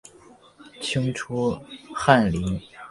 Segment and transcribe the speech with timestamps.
[0.81, 1.55] 清初
[1.93, 2.59] 翰林。